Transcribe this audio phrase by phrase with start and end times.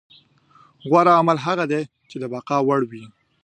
[0.89, 3.05] غوره عمل هغه دی چې د بقا وړ وي.